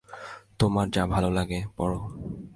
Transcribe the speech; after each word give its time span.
তোমার 0.59 0.87
যা 0.89 1.03
ভালো 1.05 1.29
লাগে, 1.29 1.59
পর। 1.77 1.91